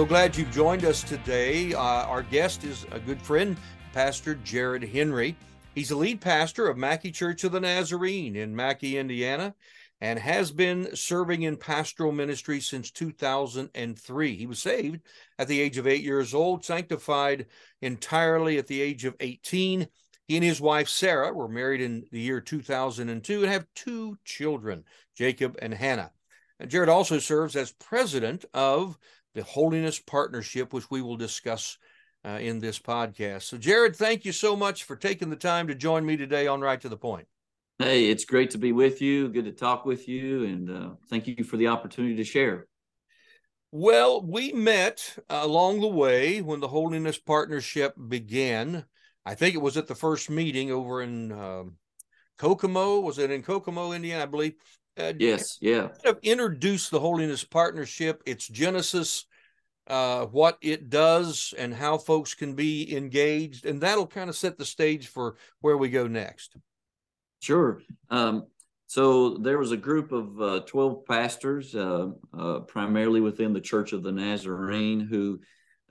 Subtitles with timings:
[0.00, 1.74] So glad you've joined us today.
[1.74, 3.54] Uh, our guest is a good friend,
[3.92, 5.36] Pastor Jared Henry.
[5.74, 9.54] He's the lead pastor of Mackey Church of the Nazarene in Mackey, Indiana,
[10.00, 14.36] and has been serving in pastoral ministry since 2003.
[14.36, 15.02] He was saved
[15.38, 17.44] at the age of eight years old, sanctified
[17.82, 19.86] entirely at the age of 18.
[20.26, 24.84] He and his wife, Sarah, were married in the year 2002 and have two children,
[25.14, 26.12] Jacob and Hannah.
[26.66, 28.98] Jared also serves as president of
[29.34, 31.78] the Holiness Partnership, which we will discuss
[32.24, 33.42] uh, in this podcast.
[33.42, 36.60] So, Jared, thank you so much for taking the time to join me today on
[36.60, 37.26] Right to the Point.
[37.78, 39.28] Hey, it's great to be with you.
[39.28, 40.44] Good to talk with you.
[40.44, 42.66] And uh, thank you for the opportunity to share.
[43.72, 48.84] Well, we met along the way when the Holiness Partnership began.
[49.24, 51.76] I think it was at the first meeting over in um,
[52.36, 53.00] Kokomo.
[53.00, 54.24] Was it in Kokomo, Indiana?
[54.24, 54.54] I believe.
[55.00, 55.88] Uh, yes, yeah.
[55.88, 59.26] Kind of introduce the Holiness Partnership, its genesis,
[59.86, 64.58] uh, what it does, and how folks can be engaged, and that'll kind of set
[64.58, 66.56] the stage for where we go next.
[67.40, 67.80] Sure.
[68.10, 68.46] Um,
[68.86, 73.92] so there was a group of uh, 12 pastors, uh, uh, primarily within the Church
[73.92, 75.40] of the Nazarene, who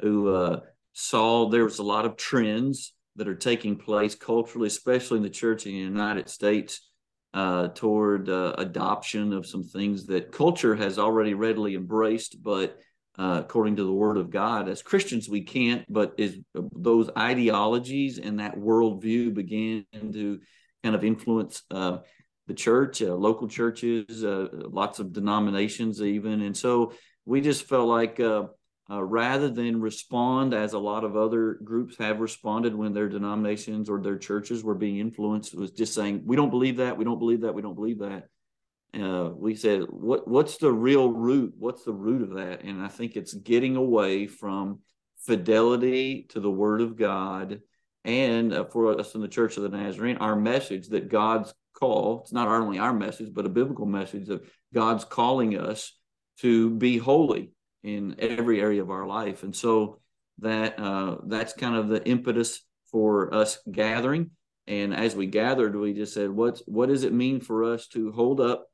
[0.01, 0.59] who uh,
[0.93, 5.29] saw there was a lot of trends that are taking place culturally, especially in the
[5.29, 6.88] church in the United States,
[7.33, 12.77] uh, toward uh, adoption of some things that culture has already readily embraced, but
[13.17, 15.85] uh, according to the Word of God, as Christians we can't.
[15.89, 20.39] But is those ideologies and that worldview began to
[20.83, 21.97] kind of influence uh,
[22.47, 26.41] the church, uh, local churches, uh, lots of denominations, even.
[26.41, 26.93] And so
[27.25, 28.19] we just felt like
[28.91, 33.89] uh, rather than respond as a lot of other groups have responded when their denominations
[33.89, 37.19] or their churches were being influenced, was just saying, we don't believe that, we don't
[37.19, 38.27] believe that, we don't believe that.
[38.99, 41.53] Uh, we said, what what's the real root?
[41.59, 42.63] What's the root of that?
[42.63, 44.79] And I think it's getting away from
[45.19, 47.61] fidelity to the Word of God
[48.03, 52.21] and uh, for us in the Church of the Nazarene, our message that God's call,
[52.21, 54.41] it's not only our message, but a biblical message of
[54.73, 55.95] God's calling us
[56.39, 57.51] to be holy
[57.83, 59.43] in every area of our life.
[59.43, 59.99] And so
[60.39, 64.31] that uh, that's kind of the impetus for us gathering.
[64.67, 68.11] And as we gathered, we just said, what's what does it mean for us to
[68.11, 68.67] hold up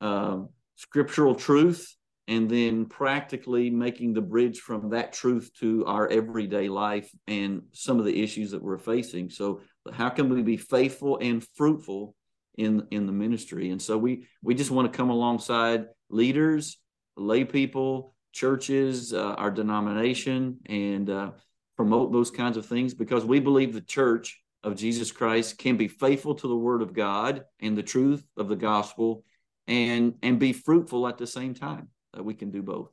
[0.00, 1.94] um, scriptural truth
[2.28, 7.98] and then practically making the bridge from that truth to our everyday life and some
[7.98, 9.60] of the issues that we're facing so
[9.92, 12.14] how can we be faithful and fruitful
[12.58, 16.78] in in the ministry and so we we just want to come alongside leaders
[17.16, 21.30] lay people churches uh, our denomination and uh,
[21.76, 25.88] promote those kinds of things because we believe the church of jesus christ can be
[25.88, 29.24] faithful to the word of god and the truth of the gospel
[29.66, 32.90] and and be fruitful at the same time that we can do both.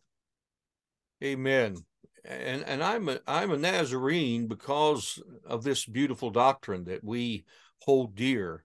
[1.24, 1.76] Amen.
[2.26, 7.46] And and I'm a I'm a Nazarene because of this beautiful doctrine that we
[7.82, 8.64] hold dear.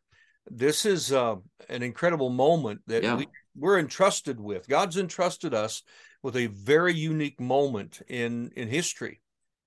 [0.51, 1.37] This is uh,
[1.69, 3.17] an incredible moment that yeah.
[3.17, 4.69] we, we're entrusted with.
[4.69, 5.83] God's entrusted us
[6.25, 9.21] with a very unique moment in in history,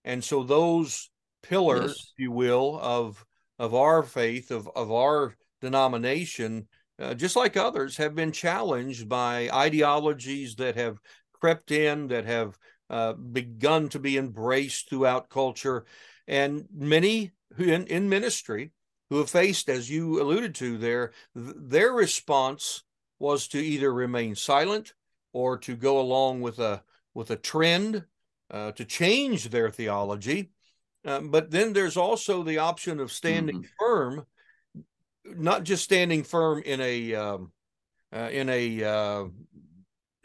[0.04, 1.12] and so those
[1.44, 2.14] pillars, yes.
[2.14, 3.24] if you will, of
[3.60, 6.68] of our faith, of of our denomination,
[7.00, 10.98] uh, just like others, have been challenged by ideologies that have
[11.32, 12.58] crept in, that have
[12.90, 15.86] uh, begun to be embraced throughout culture.
[16.28, 18.72] And many who in, in ministry
[19.12, 22.84] who have faced, as you alluded to there, th- their response
[23.20, 24.94] was to either remain silent
[25.38, 26.82] or to go along with a
[27.14, 28.04] with a trend
[28.50, 30.50] uh, to change their theology.
[31.06, 33.76] Um, but then there's also the option of standing mm-hmm.
[33.80, 34.26] firm
[35.36, 37.52] not just standing firm in a um,
[38.16, 39.26] uh, in a uh,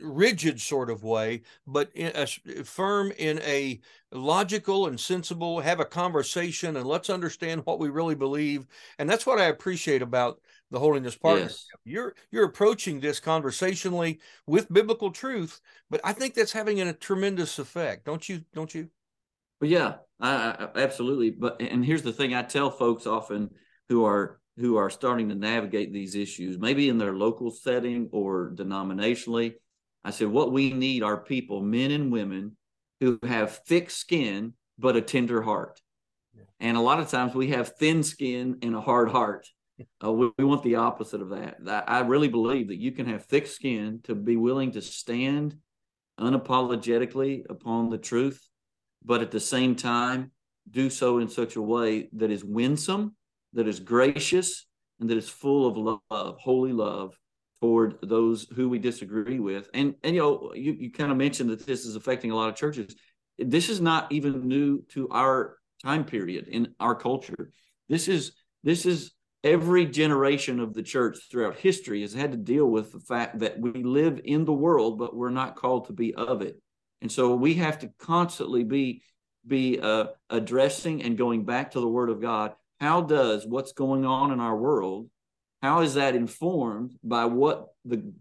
[0.03, 3.81] rigid sort of way, but in a, eh, firm in a
[4.13, 5.61] logical and sensible.
[5.61, 8.67] Have a conversation and let's understand what we really believe.
[8.99, 11.51] And that's what I appreciate about the Holiness Partnership.
[11.51, 11.67] Yes.
[11.85, 15.61] You're you're approaching this conversationally with biblical truth,
[15.91, 18.05] but I think that's having a tremendous effect.
[18.05, 18.43] Don't you?
[18.55, 18.89] Don't you?
[19.61, 21.31] Well, yeah, I, I, absolutely.
[21.31, 23.51] But and here's the thing: I tell folks often
[23.89, 28.53] who are who are starting to navigate these issues, maybe in their local setting or
[28.55, 29.55] denominationally.
[30.05, 32.57] I said, what we need are people, men and women,
[33.01, 35.81] who have thick skin but a tender heart.
[36.35, 36.43] Yeah.
[36.61, 39.49] And a lot of times we have thin skin and a hard heart.
[40.05, 41.57] Uh, we, we, want the opposite of that.
[41.89, 45.57] I really believe that you can have thick skin to be willing to stand
[46.21, 48.41] unapologetically upon the truth,
[49.03, 50.31] but at the same time,
[50.71, 53.17] do so in such a way that is winsome
[53.53, 54.67] that is gracious
[55.01, 57.15] and that is full of love, holy love
[57.63, 59.71] toward those who we disagree with.
[59.73, 62.49] And and you know, you, you kind of mentioned that this is affecting a lot
[62.49, 62.97] of churches.
[63.39, 67.53] this is not even new to our time period in our culture.
[67.89, 68.33] This is
[68.65, 69.13] this is
[69.45, 73.59] every generation of the church throughout history has had to deal with the fact that
[73.61, 76.61] we live in the world, but we're not called to be of it.
[77.01, 79.03] And so we have to constantly be
[79.47, 82.55] be uh, addressing and going back to the Word of God.
[82.81, 85.09] How does what's going on in our world?
[85.63, 88.13] How is that informed by what the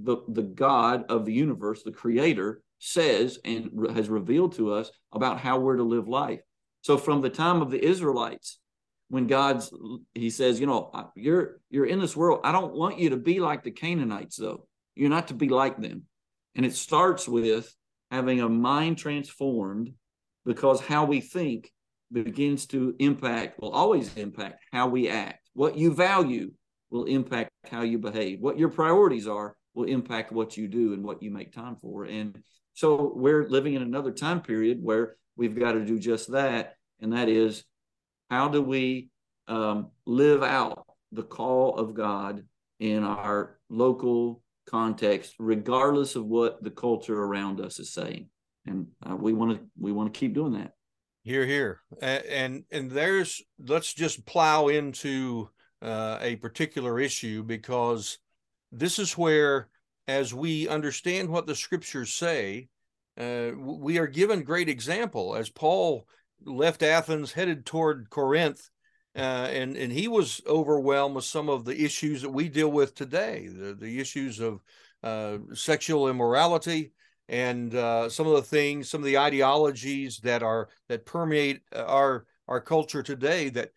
[0.00, 4.90] the, the God of the universe, the Creator, says and re- has revealed to us
[5.12, 6.40] about how we're to live life?
[6.82, 8.58] So from the time of the Israelites,
[9.08, 9.72] when God's
[10.14, 12.40] He says, you know, you're you're in this world.
[12.44, 14.66] I don't want you to be like the Canaanites, though.
[14.94, 16.02] You're not to be like them.
[16.54, 17.72] And it starts with
[18.10, 19.92] having a mind transformed
[20.44, 21.70] because how we think
[22.10, 25.48] begins to impact, will always impact how we act.
[25.52, 26.52] What you value
[26.90, 28.40] will impact how you behave.
[28.40, 32.04] What your priorities are will impact what you do and what you make time for.
[32.04, 32.42] And
[32.74, 36.74] so we're living in another time period where we've got to do just that.
[37.00, 37.64] And that is
[38.30, 39.10] how do we
[39.46, 42.44] um, live out the call of God
[42.80, 48.28] in our local context, regardless of what the culture around us is saying?
[48.66, 50.72] And uh, we want to we want to keep doing that.
[51.22, 55.50] Here, here, and and there's let's just plow into
[55.82, 58.18] uh, a particular issue because
[58.72, 59.68] this is where,
[60.06, 62.68] as we understand what the scriptures say,
[63.16, 66.06] uh, we are given great example as Paul
[66.44, 68.70] left Athens, headed toward Corinth,
[69.16, 72.94] uh, and and he was overwhelmed with some of the issues that we deal with
[72.94, 74.60] today, the the issues of
[75.02, 76.92] uh, sexual immorality
[77.28, 82.26] and uh, some of the things, some of the ideologies that are that permeate our
[82.46, 83.48] our culture today.
[83.48, 83.70] That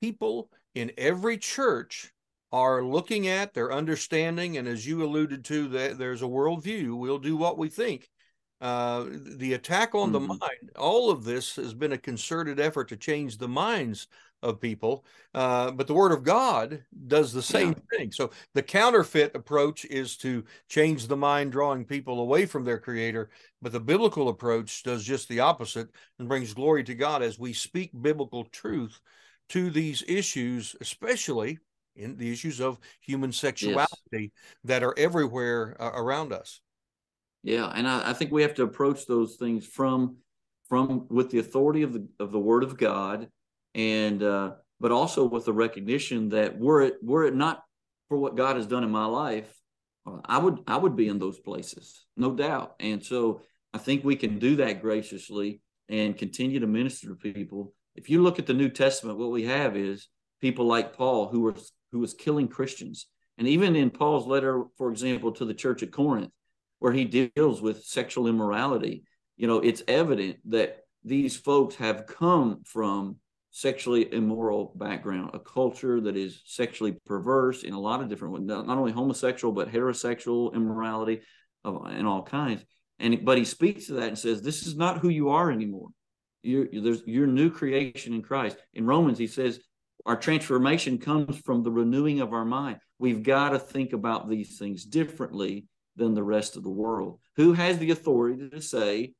[0.00, 2.12] people in every church
[2.52, 6.96] are looking at, they're understanding, and as you alluded to, that there's a worldview.
[6.96, 8.08] We'll do what we think
[8.60, 10.12] uh, the attack on mm-hmm.
[10.12, 14.08] the mind, all of this has been a concerted effort to change the minds
[14.42, 15.04] of people.
[15.34, 17.98] Uh, but the Word of God does the same yeah.
[17.98, 18.12] thing.
[18.12, 23.30] So the counterfeit approach is to change the mind, drawing people away from their Creator.
[23.60, 25.88] But the biblical approach does just the opposite
[26.18, 29.00] and brings glory to God as we speak biblical truth
[29.50, 31.58] to these issues, especially
[31.94, 34.30] in the issues of human sexuality yes.
[34.64, 36.60] that are everywhere uh, around us.
[37.42, 40.16] Yeah, and I, I, think we have to approach those things from
[40.68, 43.28] from with the authority of the of the Word of God,
[43.74, 47.62] and uh, but also with the recognition that were it were it not
[48.08, 49.52] for what God has done in my life,
[50.06, 52.74] uh, I would I would be in those places, no doubt.
[52.80, 57.74] And so I think we can do that graciously and continue to minister to people.
[57.96, 60.08] If you look at the New Testament, what we have is
[60.40, 63.06] people like Paul who was who was killing Christians,
[63.38, 66.30] and even in Paul's letter, for example, to the church at Corinth
[66.78, 69.04] where he deals with sexual immorality,
[69.36, 73.16] you know, it's evident that these folks have come from
[73.50, 78.44] sexually immoral background, a culture that is sexually perverse in a lot of different ways,
[78.44, 81.22] not only homosexual but heterosexual immorality
[81.64, 82.62] of and all kinds.
[82.98, 85.88] And but he speaks to that and says, "This is not who you are anymore.
[86.46, 89.60] You're there's you're new creation in Christ." In Romans, he says,
[90.04, 92.78] "Our transformation comes from the renewing of our mind.
[92.98, 95.66] We've got to think about these things differently
[95.96, 97.20] than the rest of the world.
[97.36, 99.14] Who has the authority to say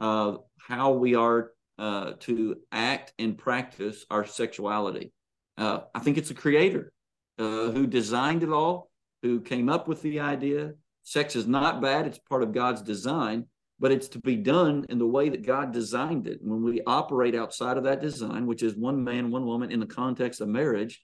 [0.00, 5.12] uh, how we are uh, to act and practice our sexuality?
[5.56, 6.92] Uh, I think it's a creator
[7.38, 8.90] uh, who designed it all,
[9.22, 10.72] who came up with the idea.
[11.02, 13.46] Sex is not bad, it's part of God's design,
[13.78, 16.38] but it's to be done in the way that God designed it.
[16.42, 19.86] when we operate outside of that design, which is one man, one woman in the
[19.86, 21.02] context of marriage,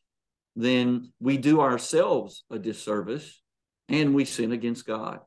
[0.57, 3.43] then we do ourselves a disservice
[3.89, 5.21] and we sin against God.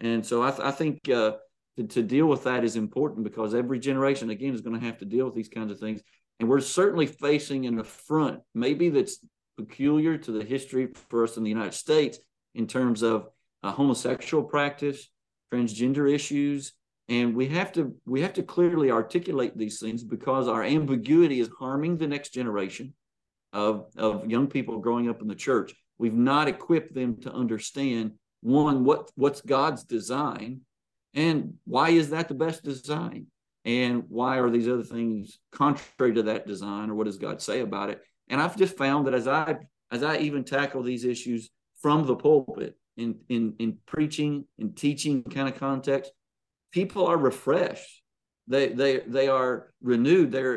[0.00, 1.32] And so I, th- I think uh,
[1.76, 4.98] to, to, deal with that is important because every generation, again, is going to have
[4.98, 6.02] to deal with these kinds of things.
[6.40, 9.18] And we're certainly facing an affront, maybe that's
[9.56, 12.18] peculiar to the history for us in the United States
[12.54, 13.28] in terms of
[13.62, 15.08] uh, homosexual practice,
[15.52, 16.72] transgender issues,
[17.08, 21.50] and we have to we have to clearly articulate these things because our ambiguity is
[21.58, 22.94] harming the next generation
[23.52, 28.14] of of young people growing up in the church We've not equipped them to understand
[28.40, 30.62] one what what's God's design
[31.14, 33.26] and why is that the best design
[33.64, 37.60] and why are these other things contrary to that design or what does God say
[37.60, 38.02] about it?
[38.28, 39.58] And I've just found that as I
[39.92, 45.22] as I even tackle these issues from the pulpit in in in preaching and teaching
[45.22, 46.10] kind of context,
[46.72, 48.02] people are refreshed.
[48.48, 50.32] They they they are renewed.
[50.32, 50.56] They're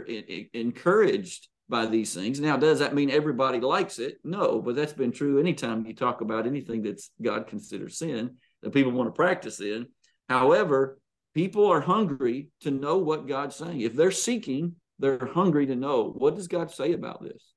[0.54, 2.40] encouraged by these things.
[2.40, 4.18] Now, does that mean everybody likes it?
[4.24, 8.74] No, but that's been true anytime you talk about anything that's God considers sin that
[8.74, 9.88] people want to practice in.
[10.30, 11.00] However,
[11.34, 13.82] people are hungry to know what God's saying.
[13.82, 17.54] If they're seeking, they're hungry to know what does God say about this.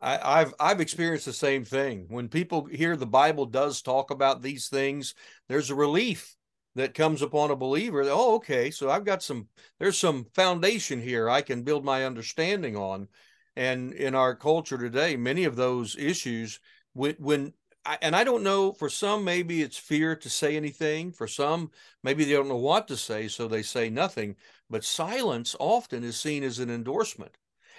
[0.00, 2.06] I, have I've experienced the same thing.
[2.08, 5.14] When people hear the Bible does talk about these things,
[5.48, 6.36] there's a relief
[6.78, 8.02] that comes upon a believer.
[8.04, 9.48] Oh, okay, so I've got some.
[9.78, 13.08] There's some foundation here I can build my understanding on.
[13.56, 16.60] And in our culture today, many of those issues,
[16.92, 17.52] when, when
[17.84, 21.10] I, and I don't know, for some maybe it's fear to say anything.
[21.10, 21.72] For some,
[22.04, 24.36] maybe they don't know what to say, so they say nothing.
[24.70, 27.36] But silence often is seen as an endorsement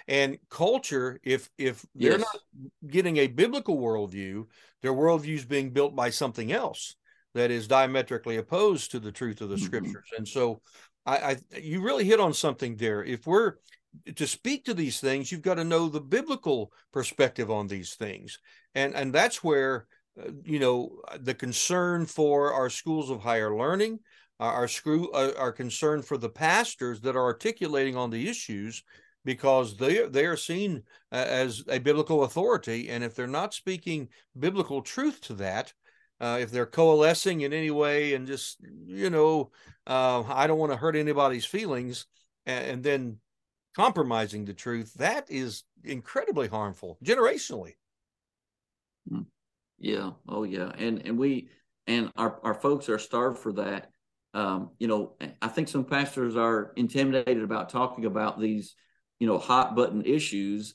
[0.08, 2.38] and culture if if they're not
[2.86, 4.46] getting a biblical worldview
[4.82, 6.96] their worldview is being built by something else
[7.34, 9.64] that is diametrically opposed to the truth of the mm-hmm.
[9.64, 10.08] scriptures.
[10.16, 10.60] And so
[11.06, 13.04] I, I you really hit on something there.
[13.04, 13.54] If we're
[14.16, 18.38] to speak to these things you've got to know the biblical perspective on these things.
[18.74, 19.86] And and that's where
[20.20, 24.00] uh, you know the concern for our schools of higher learning
[24.40, 28.82] our screw uh, our concern for the pastors that are articulating on the issues
[29.24, 30.82] because they they are seen
[31.12, 34.08] as a biblical authority, and if they're not speaking
[34.38, 35.72] biblical truth to that,
[36.20, 39.50] uh, if they're coalescing in any way and just you know,
[39.86, 42.06] uh, I don't want to hurt anybody's feelings,
[42.46, 43.18] and, and then
[43.74, 47.74] compromising the truth, that is incredibly harmful generationally.
[49.08, 49.22] Hmm.
[49.78, 50.10] Yeah.
[50.28, 50.70] Oh, yeah.
[50.76, 51.48] And and we
[51.86, 53.90] and our our folks are starved for that.
[54.32, 58.74] Um, you know, I think some pastors are intimidated about talking about these
[59.18, 60.74] you know hot button issues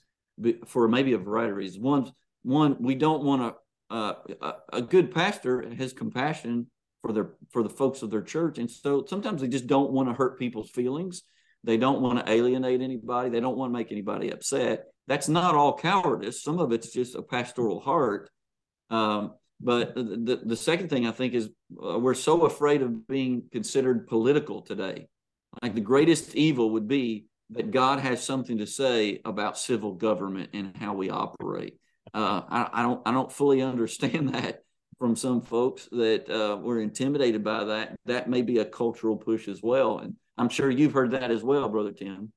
[0.67, 1.83] for maybe a variety of reasons.
[1.83, 2.11] One,
[2.43, 3.55] one we don't want to.
[3.89, 6.67] Uh, a, a good pastor has compassion
[7.01, 10.09] for their for the folks of their church, and so sometimes they just don't want
[10.09, 11.23] to hurt people's feelings.
[11.63, 13.29] They don't want to alienate anybody.
[13.29, 14.85] They don't want to make anybody upset.
[15.07, 16.43] That's not all cowardice.
[16.43, 18.29] Some of it's just a pastoral heart.
[18.89, 21.49] Um, but the, the second thing I think is
[21.83, 25.07] uh, we're so afraid of being considered political today.
[25.61, 30.49] Like the greatest evil would be that God has something to say about civil government
[30.53, 31.79] and how we operate.
[32.13, 34.63] Uh, I, I, don't I don't fully understand that
[34.99, 37.95] from some folks that uh, were intimidated by that.
[38.05, 41.43] That may be a cultural push as well, and I'm sure you've heard that as
[41.43, 42.31] well, brother Tim.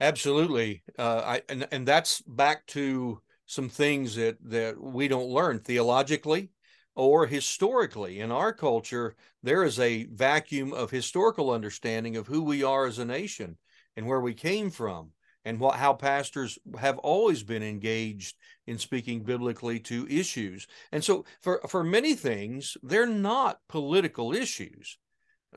[0.00, 5.58] Absolutely, uh, I and and that's back to some things that that we don't learn
[5.58, 6.50] theologically
[6.94, 12.62] or historically in our culture there is a vacuum of historical understanding of who we
[12.62, 13.56] are as a nation
[13.96, 15.10] and where we came from
[15.44, 21.24] and what how pastors have always been engaged in speaking biblically to issues and so
[21.40, 24.98] for for many things they're not political issues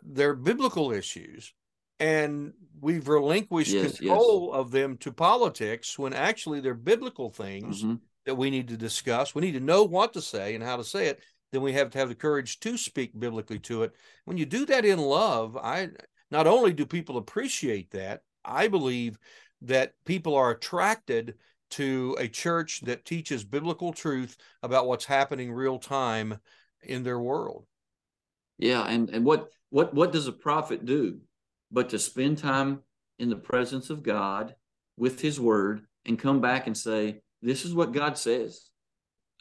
[0.03, 1.53] they're biblical issues
[1.99, 4.59] and we've relinquished yes, control yes.
[4.59, 9.35] of them to politics when actually they're biblical things mm-hmm that we need to discuss.
[9.35, 11.19] We need to know what to say and how to say it.
[11.51, 13.93] Then we have to have the courage to speak biblically to it.
[14.25, 15.89] When you do that in love, I
[16.31, 19.17] not only do people appreciate that, I believe
[19.63, 21.36] that people are attracted
[21.72, 26.38] to a church that teaches biblical truth about what's happening real time
[26.84, 27.65] in their world.
[28.58, 31.20] Yeah, and and what what what does a prophet do
[31.74, 32.79] but to spend time
[33.20, 34.55] in the presence of God
[34.96, 38.70] with his word and come back and say, this is what God says.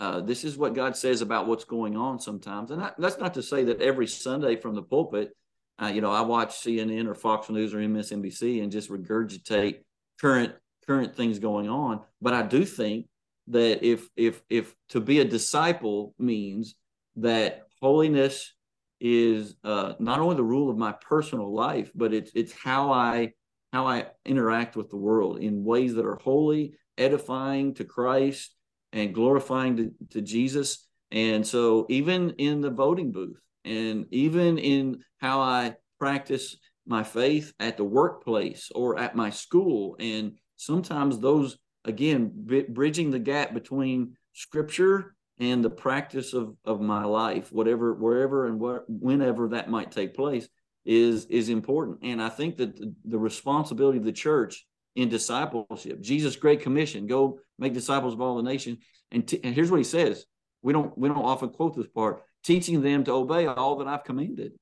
[0.01, 2.71] Uh, this is what God says about what's going on sometimes.
[2.71, 5.37] And I, that's not to say that every Sunday from the pulpit,
[5.81, 9.81] uh, you know, I watch CNN or Fox News or MSNBC and just regurgitate
[10.23, 10.55] current
[10.87, 12.01] current things going on.
[12.21, 13.07] But I do think
[13.49, 16.75] that if if if to be a disciple means
[17.17, 18.55] that holiness
[19.01, 23.33] is uh, not only the rule of my personal life, but it's it's how I
[23.73, 28.55] how I interact with the world in ways that are holy edifying to Christ
[28.93, 30.87] and glorifying to, to Jesus.
[31.11, 37.53] And so, even in the voting booth, and even in how I practice my faith
[37.61, 43.55] at the workplace or at my school, and sometimes those, again, b- bridging the gap
[43.55, 49.71] between scripture and the practice of, of my life, whatever, wherever and wh- whenever that
[49.71, 50.49] might take place,
[50.85, 51.99] is is important.
[52.03, 56.01] And I think that the, the responsibility of the church in discipleship.
[56.01, 58.79] Jesus' great commission: go make disciples of all the nations.
[59.11, 60.27] And, t- and here's what he says:
[60.63, 64.05] we don't we don't often quote this part, teaching them to obey all that I've
[64.05, 64.53] commanded.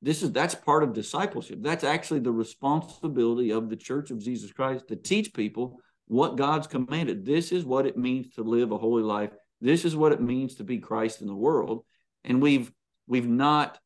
[0.00, 1.58] This is that's part of discipleship.
[1.60, 6.66] That's actually the responsibility of the Church of Jesus Christ to teach people what God's
[6.66, 7.24] commanded.
[7.24, 9.30] This is what it means to live a holy life.
[9.60, 11.84] This is what it means to be Christ in the world.
[12.24, 12.70] And we've
[13.06, 13.78] we've not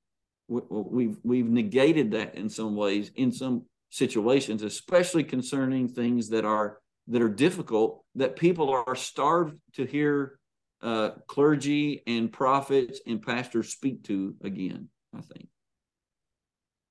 [0.48, 6.78] we've we've negated that in some ways in some situations, especially concerning things that are
[7.08, 10.38] that are difficult, that people are starved to hear
[10.82, 14.88] uh, clergy and prophets and pastors speak to again.
[15.14, 15.48] I think.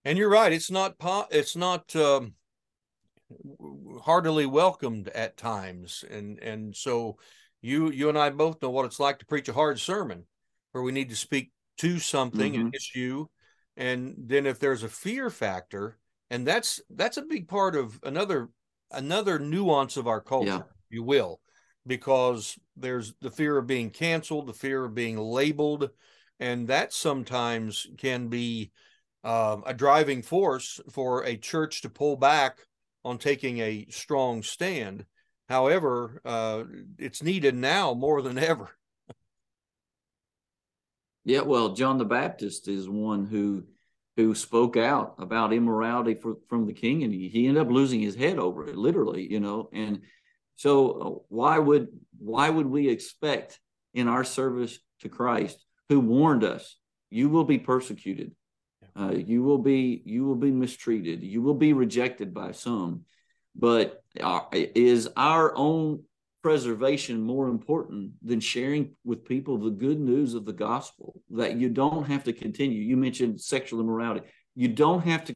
[0.05, 0.51] And you're right.
[0.51, 2.36] It's not po- it's not um,
[4.01, 7.17] heartily welcomed at times, and and so
[7.62, 10.25] you you and I both know what it's like to preach a hard sermon,
[10.72, 12.62] where we need to speak to something Mhm.
[12.67, 13.27] an issue,
[13.77, 18.50] and then if there's a fear factor, and that's that's a big part of another
[18.91, 20.63] another nuance of our culture, Yeah.
[20.89, 21.41] you will,
[21.88, 25.89] because there's the fear of being canceled, the fear of being labeled,
[26.39, 28.72] and that sometimes can be
[29.23, 32.59] um, a driving force for a church to pull back
[33.03, 35.05] on taking a strong stand.
[35.49, 36.63] However, uh,
[36.97, 38.69] it's needed now more than ever.
[41.23, 43.63] Yeah, well, John the Baptist is one who
[44.17, 48.01] who spoke out about immorality for, from the king, and he, he ended up losing
[48.01, 49.69] his head over it, literally, you know.
[49.71, 50.01] And
[50.57, 51.87] so, uh, why would
[52.17, 53.59] why would we expect
[53.93, 56.77] in our service to Christ, who warned us,
[57.09, 58.31] you will be persecuted,
[59.00, 63.01] uh, you will be you will be mistreated, you will be rejected by some,
[63.55, 66.03] but uh, is our own
[66.41, 71.21] preservation more important than sharing with people the good news of the gospel?
[71.31, 74.27] That you don't have to continue you mentioned sexual immorality.
[74.55, 75.36] You don't have to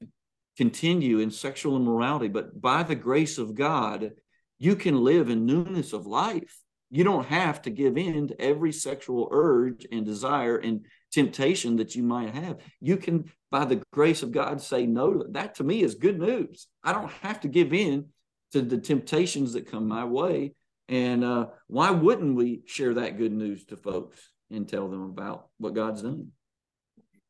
[0.57, 4.11] continue in sexual immorality but by the grace of god
[4.57, 6.59] you can live in newness of life.
[6.89, 10.85] You don't have to give in to every sexual urge and desire and
[11.15, 15.55] temptation that you might have you can by the grace of god say no that
[15.55, 18.05] to me is good news i don't have to give in
[18.51, 20.53] to the temptations that come my way
[20.87, 25.47] and uh, why wouldn't we share that good news to folks and tell them about
[25.57, 26.31] what God's done?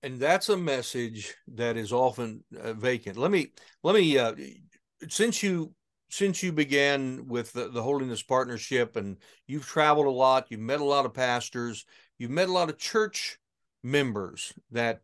[0.04, 3.18] And that's a message that is often uh, vacant.
[3.18, 4.36] Let me let me uh,
[5.10, 5.74] since you
[6.10, 10.82] since you began with the, the Holiness Partnership and you've traveled a lot, you've met
[10.82, 11.86] a lot of pastors,
[12.20, 13.40] you've met a lot of church
[13.86, 14.54] members.
[14.72, 15.02] That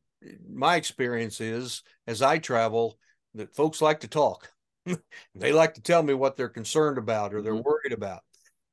[0.49, 2.97] my experience is as I travel
[3.35, 4.51] that folks like to talk.
[5.35, 7.63] they like to tell me what they're concerned about or they're Mhm.
[7.63, 8.21] worried about.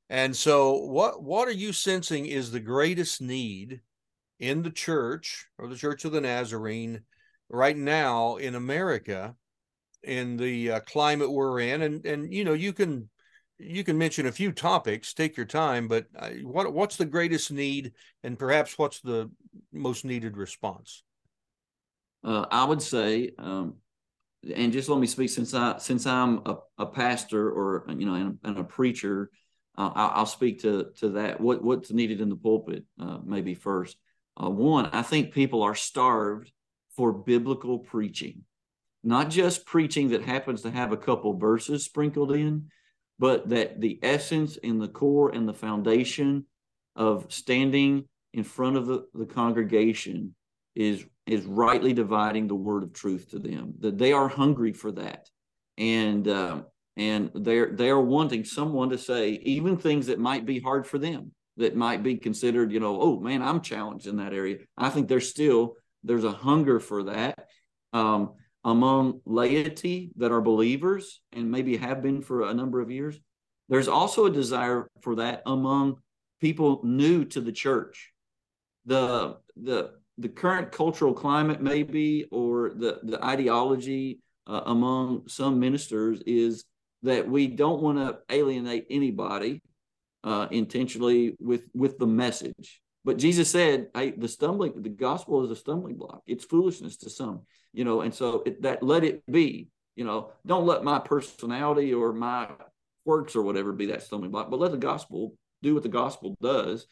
[0.09, 3.81] And so what what are you sensing is the greatest need
[4.39, 7.03] in the church or the Church of the Nazarene
[7.49, 9.35] right now in America
[10.03, 13.09] in the uh, climate we're in and and you know you can
[13.57, 17.51] you can mention a few topics take your time but uh, what what's the greatest
[17.51, 17.91] need
[18.23, 19.29] and perhaps what's the
[19.71, 21.03] most needed response
[22.23, 23.75] Uh, I would say, um,
[24.55, 28.15] and just let me speak since I since I'm a, a pastor or you know
[28.15, 29.29] and, and a preacher,
[29.77, 31.39] uh, I'll, speak to to that.
[31.39, 33.97] What what's needed in the pulpit, uh, maybe first.
[34.41, 36.51] Uh, one, I think people are starved
[36.95, 38.43] for biblical preaching,
[39.03, 42.69] not just preaching that happens to have a couple verses sprinkled in,
[43.17, 46.45] but that the essence and the core and the foundation
[46.95, 50.35] of standing in front of the, the congregation
[50.75, 54.91] is is rightly dividing the word of truth to them that they are hungry for
[54.91, 55.29] that.
[55.77, 56.65] And um,
[56.97, 60.97] and they're they are wanting someone to say even things that might be hard for
[60.97, 64.57] them that might be considered you know oh man i'm challenged in that area.
[64.77, 67.47] I think there's still there's a hunger for that
[67.93, 73.19] um, among laity that are believers and maybe have been for a number of years.
[73.67, 75.97] There's also a desire for that among
[76.41, 78.11] people new to the church
[78.85, 86.21] the the the current cultural climate maybe or the the ideology uh, among some ministers
[86.25, 86.65] is
[87.03, 89.61] that we don't want to alienate anybody
[90.23, 92.81] uh, intentionally with with the message.
[93.05, 96.21] But jesus said hey the stumbling the gospel is a stumbling block.
[96.27, 97.41] It's foolishness to some
[97.73, 100.31] you know and so it, that let it be you know.
[100.45, 102.49] Don't let my personality or my
[103.05, 106.37] works or whatever be that stumbling block but let the gospel do what the gospel
[106.41, 106.85] does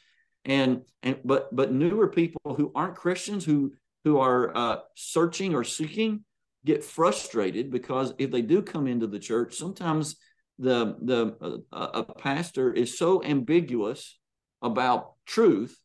[0.47, 5.63] and and but but newer people who aren't Christians who who are uh, searching or
[5.63, 6.23] seeking
[6.65, 10.15] get frustrated because if they do come into the church, sometimes
[10.57, 14.17] the the uh, a pastor is so ambiguous
[14.62, 15.77] about truth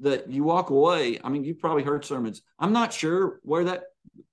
[0.00, 1.18] that you walk away.
[1.24, 2.42] I mean, you've probably heard sermons.
[2.58, 3.84] I'm not sure where that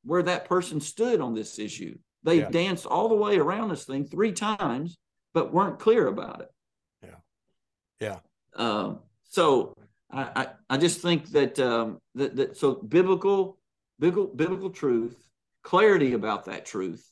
[0.03, 1.97] where that person stood on this issue.
[2.23, 2.49] They Yeah.
[2.49, 4.97] danced all the way around this thing three times,
[5.33, 6.49] but weren't clear about it.
[7.01, 7.15] Yeah.
[8.01, 8.19] Yeah
[8.55, 9.73] Um, so
[10.11, 13.57] I, I, I just think that, um, that that so biblical,
[13.99, 15.15] biblical biblical truth,
[15.63, 17.07] clarity about that truth,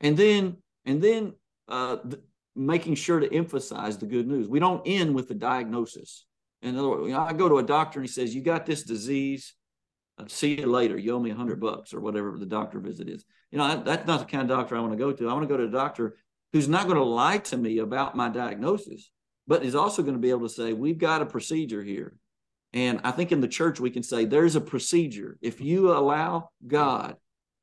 [0.00, 1.34] and then and then
[1.68, 2.22] uh, th-
[2.54, 4.48] making sure to emphasize the good news.
[4.48, 6.24] We don't end with the diagnosis.
[6.62, 8.64] In other words, you know, I go to a doctor and he says, "You got
[8.64, 9.54] this disease.
[10.18, 10.96] Uh, see you later.
[10.96, 13.84] You owe me a hundred bucks or whatever the doctor visit is." You know, that,
[13.84, 15.28] that's not the kind of doctor I want to go to.
[15.28, 16.16] I want to go to a doctor
[16.52, 19.10] who's not going to lie to me about my diagnosis
[19.50, 22.14] but is also going to be able to say, we've got a procedure here.
[22.72, 25.38] And I think in the church, we can say there's a procedure.
[25.42, 27.16] If you allow God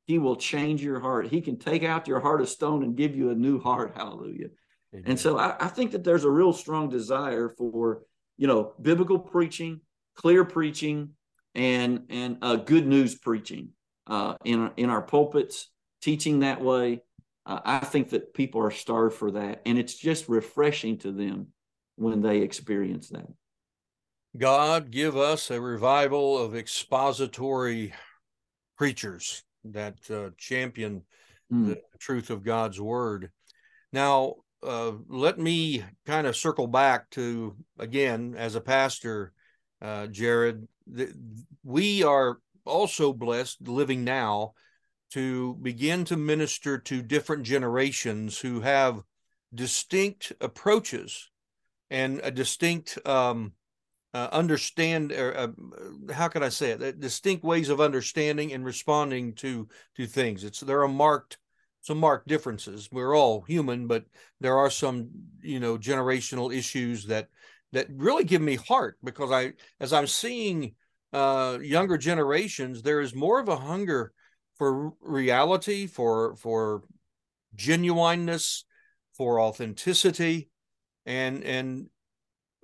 [0.08, 1.28] He will change your heart.
[1.28, 3.92] He can take out your heart of stone and give you a new heart.
[3.94, 4.48] Hallelujah.
[4.94, 5.04] Amen.
[5.06, 8.02] And so I, I think that there's a real strong desire for,
[8.38, 9.82] you know, biblical preaching,
[10.14, 11.10] clear preaching,
[11.54, 13.70] and and uh, good news preaching
[14.06, 15.70] uh, in in our pulpits,
[16.00, 17.02] teaching that way.
[17.44, 21.48] Uh, I think that people are starved for that, and it's just refreshing to them
[21.98, 23.26] when they experience that.
[24.36, 27.92] God, give us a revival of expository
[28.76, 31.02] preachers that uh, champion
[31.52, 31.66] mm.
[31.66, 33.30] the truth of God's word.
[33.92, 39.32] Now, uh, let me kind of circle back to again as a pastor,
[39.82, 40.66] uh, Jared.
[40.86, 41.12] The,
[41.64, 44.52] we are also blessed living now
[45.10, 49.02] to begin to minister to different generations who have
[49.54, 51.30] distinct approaches
[51.90, 53.52] and a distinct um,
[54.14, 57.00] uh, understand or uh, how can I say it?
[57.00, 60.44] Distinct ways of understanding and responding to to things.
[60.44, 61.38] It's there are marked
[61.82, 62.88] some marked differences.
[62.90, 64.04] We're all human, but
[64.40, 65.10] there are some
[65.42, 67.28] you know generational issues that
[67.72, 70.74] that really give me heart because I as I'm seeing
[71.12, 74.12] uh, younger generations, there is more of a hunger
[74.56, 76.82] for reality, for for
[77.54, 78.64] genuineness,
[79.14, 80.48] for authenticity,
[81.08, 81.86] and and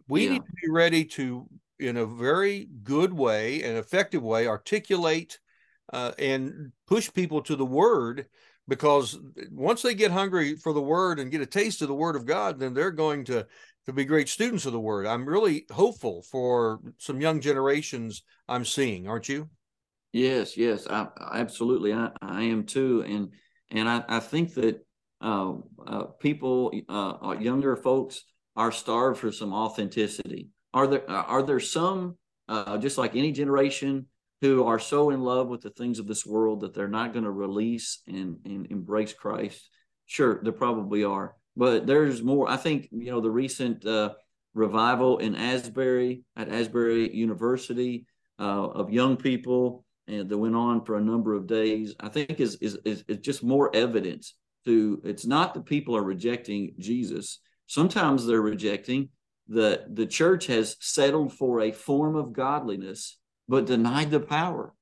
[0.06, 0.32] we yeah.
[0.32, 1.48] need to be ready to,
[1.80, 5.38] in a very good way and effective way, articulate
[5.92, 8.26] uh, and push people to the word
[8.68, 9.18] because
[9.50, 12.26] once they get hungry for the word and get a taste of the word of
[12.26, 13.46] God, then they're going to
[13.86, 15.06] to be great students of the word.
[15.06, 19.48] I'm really hopeful for some young generations I'm seeing, aren't you?
[20.12, 21.92] Yes, yes, I, absolutely.
[21.92, 23.30] I, I am too, and
[23.70, 24.84] and I, I think that
[25.20, 25.54] uh,
[25.86, 28.24] uh, people, uh, younger folks,
[28.56, 30.48] are starved for some authenticity.
[30.72, 32.16] Are there are there some
[32.48, 34.06] uh, just like any generation
[34.40, 37.24] who are so in love with the things of this world that they're not going
[37.24, 39.68] to release and, and embrace Christ?
[40.06, 42.48] Sure, there probably are, but there's more.
[42.48, 44.14] I think you know the recent uh,
[44.54, 48.06] revival in Asbury at Asbury University
[48.38, 51.94] uh, of young people and that went on for a number of days.
[52.00, 54.34] I think is is is, is just more evidence
[54.66, 59.10] to it's not that people are rejecting Jesus Sometimes they're rejecting
[59.48, 64.72] the the church has settled for a form of godliness but denied the power.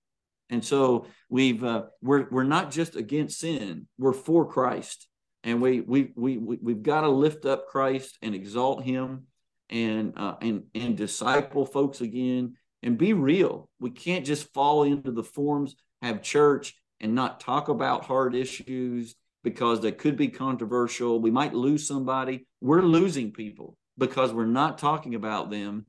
[0.51, 5.09] And so we've uh, we're we're not just against sin, we're for Christ.
[5.42, 9.27] And we we we, we have got to lift up Christ and exalt him
[9.71, 13.68] and uh, and and disciple folks again and be real.
[13.81, 19.16] We can't just fall into the forms, have church and not talk about hard issues
[19.42, 21.20] because they could be controversial.
[21.20, 22.46] We might lose somebody.
[22.61, 25.87] We're losing people because we're not talking about them,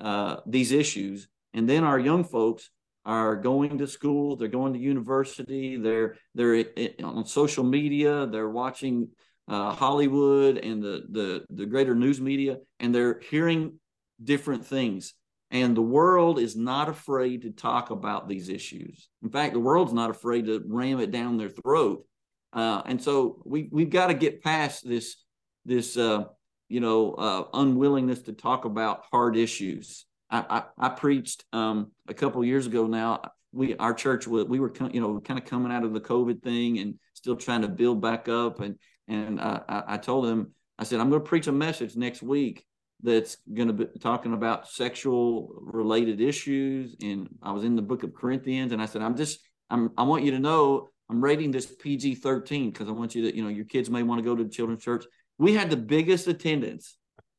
[0.00, 1.28] uh, these issues.
[1.54, 2.70] And then our young folks
[3.04, 6.66] are going to school, they're going to university, they're they're
[7.02, 9.08] on social media, they're watching
[9.48, 13.78] uh, Hollywood and the, the the greater news media, and they're hearing
[14.22, 15.14] different things.
[15.50, 19.08] And the world is not afraid to talk about these issues.
[19.22, 22.06] In fact, the world's not afraid to ram it down their throat
[22.52, 25.16] uh, and so we we've got to get past this
[25.64, 26.24] this uh,
[26.68, 30.06] you know uh, unwillingness to talk about hard issues.
[30.30, 33.22] I I, I preached um, a couple years ago now.
[33.52, 36.42] We our church was we were you know kind of coming out of the COVID
[36.42, 38.60] thing and still trying to build back up.
[38.60, 42.22] And and I, I told them I said I'm going to preach a message next
[42.22, 42.64] week
[43.02, 46.96] that's going to be talking about sexual related issues.
[47.02, 50.02] And I was in the book of Corinthians, and I said I'm just I'm I
[50.02, 53.42] want you to know I'm rating this PG 13 because I want you to, you
[53.42, 55.04] know, your kids may want to go to the children's church.
[55.38, 56.96] We had the biggest attendance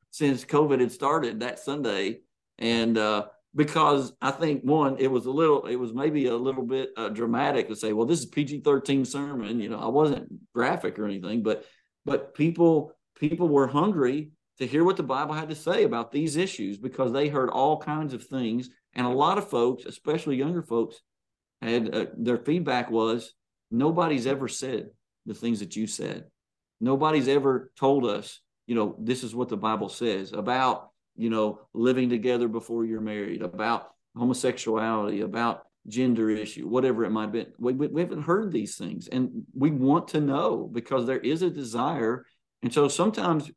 [0.10, 2.19] since COVID had started that Sunday.
[2.57, 6.65] And uh, because I think one, it was a little, it was maybe a little
[6.65, 9.62] bit uh, dramatic to say, well, this is PG 13 sermon.
[9.62, 11.63] You know, I wasn't graphic or anything, but,
[12.03, 16.36] but people, people were hungry to hear what the Bible had to say about these
[16.36, 18.69] issues because they heard all kinds of things.
[18.93, 20.99] And a lot of folks, especially younger folks,
[21.62, 23.34] had uh, their feedback was
[23.71, 24.89] Nobody's ever said
[25.25, 26.25] the things that you said.
[26.79, 31.60] Nobody's ever told us, you know, this is what the Bible says about, you know,
[31.73, 37.45] living together before you're married, about homosexuality, about gender issue, whatever it might be.
[37.57, 41.41] We, we, we haven't heard these things and we want to know because there is
[41.41, 42.25] a desire.
[42.62, 43.49] And so sometimes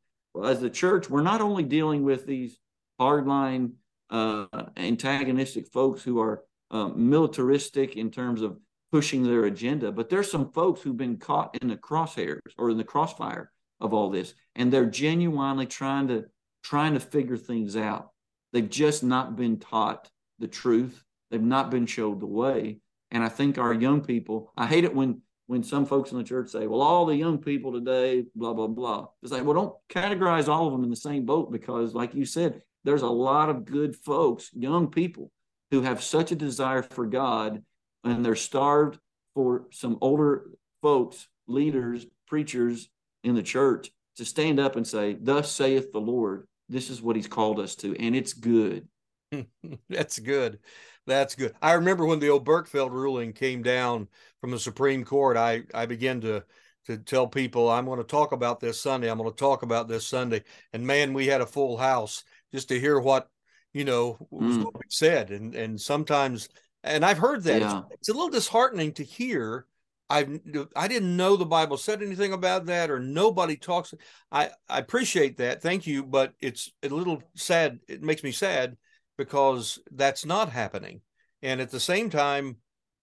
[0.43, 2.59] as the church, we're not only dealing with these
[3.01, 3.73] hardline,
[4.11, 4.47] uh,
[4.77, 8.59] antagonistic folks who are uh, militaristic in terms of
[8.95, 9.91] pushing their agenda.
[9.91, 13.93] But there's some folks who've been caught in the crosshairs or in the crossfire of
[13.93, 16.27] all this, and they're genuinely trying to
[16.63, 18.11] trying to figure things out.
[18.53, 21.03] They've just not been taught the truth.
[21.33, 22.79] They've not been showed the way,
[23.11, 26.23] And I think our young people, I hate it when when some folks in the
[26.23, 29.09] church say, well, all the young people today, blah, blah, blah.
[29.25, 32.25] It's like, well, don't categorize all of them in the same boat because, like you
[32.25, 35.33] said, there's a lot of good folks, young people,
[35.73, 37.65] who have such a desire for God
[38.05, 38.99] and they're starved
[39.35, 40.51] for some older
[40.83, 42.89] folks, leaders, preachers
[43.23, 47.17] in the church to stand up and say, Thus saith the Lord, this is what
[47.17, 48.89] he's called us to, and it's good.
[49.89, 50.61] That's good.
[51.07, 51.55] That's good.
[51.61, 54.09] I remember when the Obergefell ruling came down
[54.41, 56.45] from the Supreme Court, I, I began to
[56.87, 59.11] to tell people I'm going to talk about this Sunday.
[59.11, 60.43] I'm going to talk about this Sunday.
[60.73, 63.31] And man, we had a full house just to hear what,
[63.73, 64.71] you know, was mm.
[64.89, 65.31] said.
[65.31, 66.49] And and sometimes
[66.85, 67.63] and I've heard that.
[67.63, 67.83] Yeah.
[67.91, 69.67] It's, it's, a little disheartening to hear.
[70.11, 70.41] I
[70.77, 73.95] I didn't know the Bible said anything about that, or nobody talks.
[74.31, 77.81] I I appreciate that, thank you, but it's a little sad.
[77.89, 78.77] It makes me sad
[79.17, 81.01] because that's not happening.
[81.43, 82.59] And at the same time,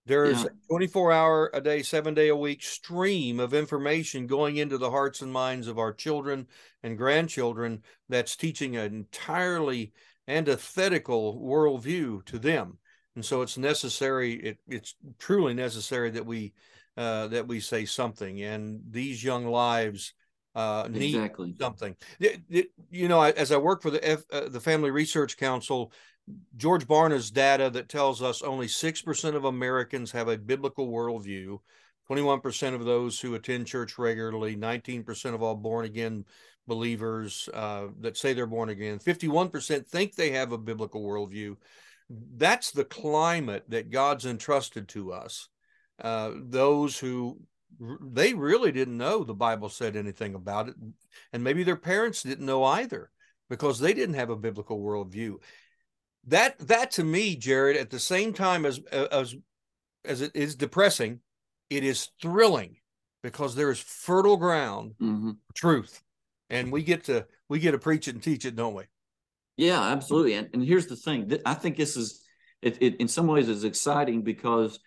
[0.06, 0.50] there's yeah.
[0.50, 4.92] a 24 hour a day, seven day a week stream of information going into the
[4.92, 6.48] hearts and minds of our children
[6.84, 9.92] and grandchildren that's teaching an entirely
[10.28, 12.78] antithetical worldview to them
[13.16, 16.54] and so it's necessary it, it's truly necessary that we
[16.98, 18.42] uh, that we say something.
[18.42, 20.14] And these young lives
[20.56, 21.56] uh, need exactly.
[21.60, 21.96] something.
[22.20, 25.94] It, it, you know as i work for the F, uh, the family research council
[26.58, 31.60] george barna's data that tells us only 6% of americans have a biblical worldview.
[32.10, 36.26] 21% of those who attend church regularly 19% of all born again
[36.68, 41.56] believers uh, that say they're born again 51% think they have a biblical worldview
[42.36, 45.48] that's the climate that God's entrusted to us.
[46.02, 47.40] Uh, those who
[47.80, 50.76] they really didn't know the Bible said anything about it,
[51.32, 53.12] and maybe their parents didn't know either
[53.50, 55.36] because they didn't have a biblical worldview.
[56.28, 59.36] That that to me, Jared, at the same time as as
[60.06, 61.20] as it is depressing,
[61.70, 62.78] it is thrilling
[63.24, 65.32] because there is fertile ground mm-hmm.
[65.54, 66.02] truth,
[66.50, 68.84] and we get to we get to preach it and teach it, don't we?
[69.58, 70.34] Yeah, absolutely.
[70.34, 72.24] And, and here's the thing: I think this is,
[72.62, 74.80] it, it in some ways is exciting because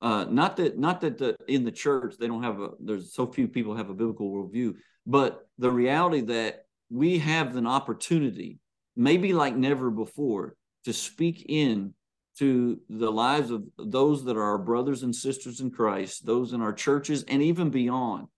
[0.00, 3.26] uh, not that not that the, in the church they don't have a there's so
[3.26, 4.74] few people have a biblical worldview,
[5.06, 8.58] but the reality that we have an opportunity,
[8.96, 11.94] maybe like never before, to speak in
[12.38, 16.60] to the lives of those that are our brothers and sisters in Christ, those in
[16.60, 18.28] our churches, and even beyond.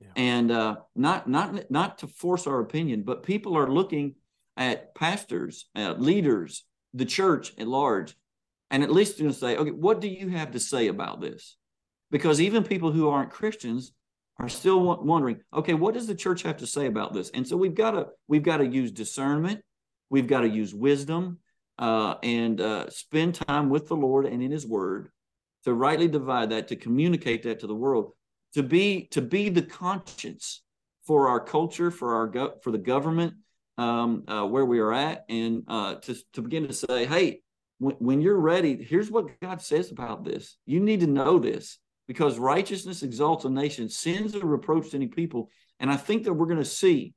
[0.00, 0.08] Yeah.
[0.16, 4.14] And uh, not not not to force our opinion, but people are looking
[4.56, 8.14] at pastors, uh, leaders, the church at large,
[8.70, 11.56] and at least going to say, okay, what do you have to say about this?
[12.10, 13.92] Because even people who aren't Christians
[14.38, 17.30] are still wondering, okay, what does the church have to say about this?
[17.30, 19.60] And so we've got to we've got to use discernment,
[20.10, 21.38] we've got to use wisdom,
[21.78, 25.10] uh, and uh, spend time with the Lord and in His Word
[25.64, 28.12] to rightly divide that, to communicate that to the world,
[28.54, 30.62] to be to be the conscience
[31.06, 33.34] for our culture, for our go- for the government,
[33.78, 37.40] um, uh, where we are at and uh, to, to begin to say, hey,
[37.78, 40.56] when, when you're ready, here's what God says about this.
[40.66, 45.08] You need to know this because righteousness exalts a nation, sins are reproach to any
[45.08, 45.50] people.
[45.80, 47.14] And I think that we're going to see,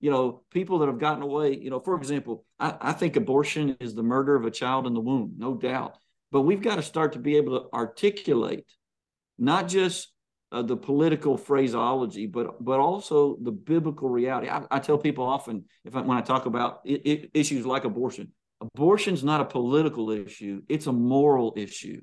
[0.00, 3.76] you know, people that have gotten away, you know, for example, I, I think abortion
[3.80, 5.96] is the murder of a child in the womb, no doubt.
[6.30, 8.66] But we've got to start to be able to articulate
[9.38, 10.12] not just
[10.50, 14.48] uh, the political phraseology, but but also the biblical reality.
[14.48, 19.22] I, I tell people often, if I, when I talk about issues like abortion, abortion's
[19.22, 22.00] not a political issue; it's a moral issue,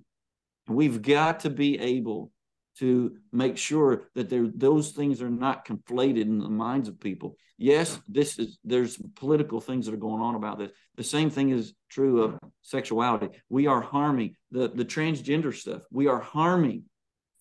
[0.68, 2.32] we've got to be able
[2.78, 7.38] to make sure that there those things are not conflated in the minds of people.
[7.58, 10.72] Yes, this is there's political things that are going on about this.
[10.98, 13.30] The same thing is true of sexuality.
[13.50, 15.82] We are harming the the transgender stuff.
[15.90, 16.84] We are harming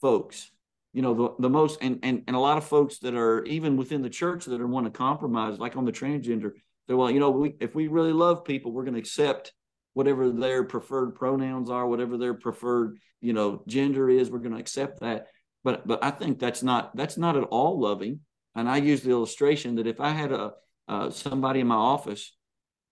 [0.00, 0.50] folks
[0.94, 3.76] you know the, the most and, and and a lot of folks that are even
[3.76, 6.52] within the church that are want to compromise like on the transgender
[6.88, 9.52] say well you know we, if we really love people we're going to accept
[9.92, 14.60] whatever their preferred pronouns are whatever their preferred you know gender is we're going to
[14.60, 15.26] accept that.
[15.64, 18.20] But but i think that's not that's not at all loving.
[18.54, 20.52] And i use the illustration that if i had a
[20.86, 22.36] uh, somebody in my office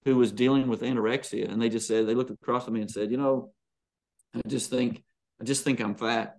[0.07, 2.91] who was dealing with anorexia and they just said they looked across at me and
[2.91, 3.53] said you know
[4.35, 5.05] i just think
[5.41, 6.39] i just think i'm fat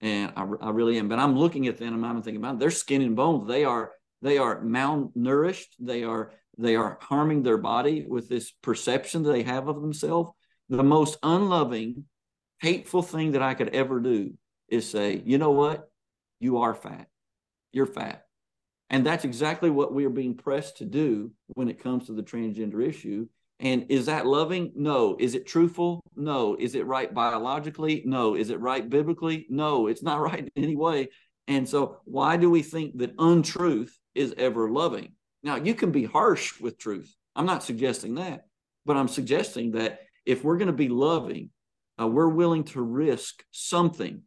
[0.00, 1.08] and I, I really am.
[1.08, 3.48] But I'm looking at them and I'm thinking about their skin and bones.
[3.48, 5.68] They are they are malnourished.
[5.78, 10.30] They are they are harming their body with this perception that they have of themselves.
[10.68, 12.04] The most unloving,
[12.60, 14.34] hateful thing that I could ever do
[14.68, 15.90] is say, you know what,
[16.40, 17.08] you are fat.
[17.72, 18.24] You're fat.
[18.90, 22.22] And that's exactly what we are being pressed to do when it comes to the
[22.22, 23.26] transgender issue
[23.60, 24.72] And is that loving?
[24.74, 25.16] No.
[25.18, 26.00] Is it truthful?
[26.16, 26.56] No.
[26.58, 28.02] Is it right biologically?
[28.04, 28.34] No.
[28.34, 29.46] Is it right biblically?
[29.48, 29.86] No.
[29.86, 31.08] It's not right in any way.
[31.46, 35.12] And so, why do we think that untruth is ever loving?
[35.42, 37.14] Now, you can be harsh with truth.
[37.36, 38.46] I'm not suggesting that,
[38.86, 41.50] but I'm suggesting that if we're going to be loving,
[42.00, 44.22] uh, we're willing to risk something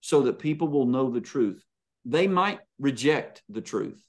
[0.00, 1.64] so that people will know the truth.
[2.04, 4.02] They might reject the truth.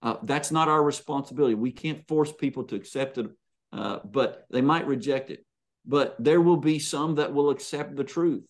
[0.00, 1.54] Uh, that's not our responsibility.
[1.54, 3.26] We can't force people to accept it,
[3.72, 5.44] uh, but they might reject it.
[5.86, 8.46] But there will be some that will accept the truth,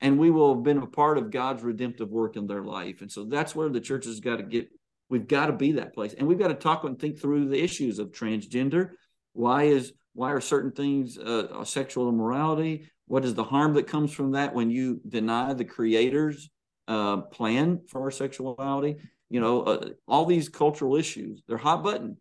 [0.00, 3.00] and we will have been a part of God's redemptive work in their life.
[3.00, 4.68] And so that's where the church has got to get.
[5.08, 7.62] We've got to be that place, and we've got to talk and think through the
[7.62, 8.90] issues of transgender.
[9.32, 12.88] Why is why are certain things uh, sexual immorality?
[13.06, 16.48] What is the harm that comes from that when you deny the Creator's
[16.88, 18.96] uh, plan for our sexuality?
[19.28, 22.16] You know, uh, all these cultural issues, they're hot button,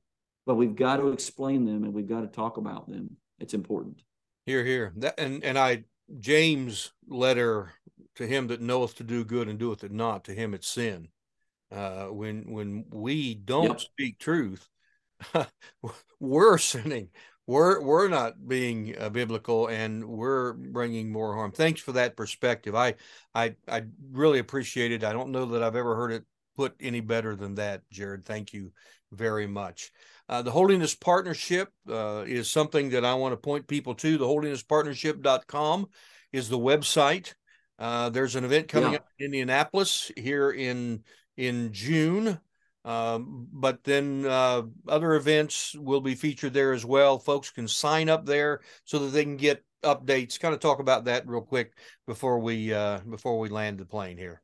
[0.50, 3.18] but we've got to explain them and we've got to talk about them.
[3.38, 4.02] It's important.
[4.48, 4.94] Here, here.
[4.96, 5.84] That, and, and I,
[6.20, 7.72] James' letter
[8.16, 11.10] to him that knoweth to do good and doeth it not, to him it's sin.
[11.72, 13.80] Uh, when when we don't yep.
[13.80, 14.68] speak truth,
[16.20, 17.10] we're sinning
[17.46, 22.76] we're we're not being uh, biblical and we're bringing more harm thanks for that perspective
[22.76, 22.94] i
[23.34, 23.82] i i
[24.12, 26.24] really appreciate it i don't know that i've ever heard it
[26.56, 28.72] put any better than that jared thank you
[29.12, 29.92] very much
[30.30, 34.26] uh, the holiness partnership uh, is something that i want to point people to the
[34.26, 35.88] holinesspartnership.com
[36.32, 37.34] is the website
[37.80, 38.98] uh, there's an event coming yeah.
[38.98, 41.04] up in indianapolis here in
[41.36, 42.40] in june
[42.86, 47.20] um, but then uh, other events will be featured there as well.
[47.20, 50.40] Folks can sign up there so that they can get updates.
[50.40, 51.74] Kind of talk about that real quick
[52.08, 54.42] before we uh, before we land the plane here.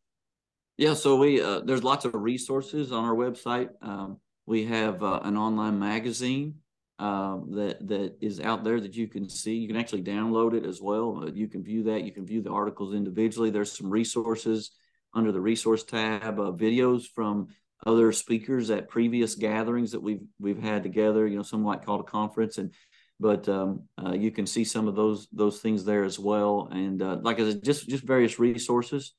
[0.78, 3.70] Yeah, so we uh, there's lots of resources on our website.
[3.82, 6.56] Um, we have uh, an online magazine
[7.00, 9.56] um, that that is out there that you can see.
[9.56, 11.24] You can actually download it as well.
[11.24, 12.04] Uh, you can view that.
[12.04, 13.50] You can view the articles individually.
[13.50, 14.72] There's some resources
[15.14, 17.48] under the resource tab, uh, videos from
[17.86, 21.28] other speakers at previous gatherings that we've we've had together.
[21.28, 22.72] You know, some might call it a conference, and
[23.20, 26.70] but um, uh, you can see some of those those things there as well.
[26.72, 29.14] And uh, like I said, just just various resources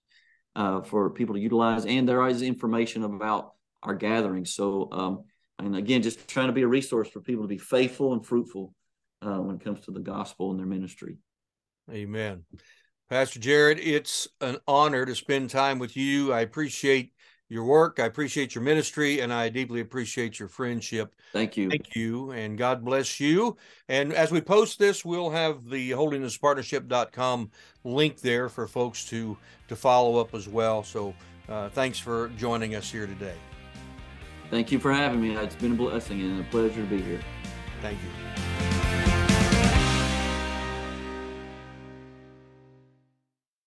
[0.54, 3.56] uh, for people to utilize, and there is information about
[3.87, 4.53] our gatherings.
[4.53, 5.25] So, um,
[5.59, 8.75] and again, just trying to be a resource for people to be faithful and fruitful
[9.22, 11.16] uh, when it comes to the gospel and their ministry.
[11.90, 12.44] Amen.
[13.09, 16.33] Pastor Jared, it's an honor to spend time with you.
[16.33, 17.12] I appreciate
[17.49, 18.01] your work.
[18.01, 21.14] I appreciate your ministry and I deeply appreciate your friendship.
[21.33, 21.70] Thank you.
[21.70, 22.33] Thank you.
[22.33, 23.57] And God bless you.
[23.88, 27.51] And as we post this, we'll have the holinesspartnership.com
[27.85, 29.37] link there for folks to
[29.68, 30.83] to follow up as well.
[30.83, 31.14] So
[31.49, 33.37] uh, thanks for joining us here today.
[34.50, 35.37] Thank you for having me.
[35.37, 37.20] It's been a blessing and a pleasure to be here.
[37.82, 38.75] Thank you.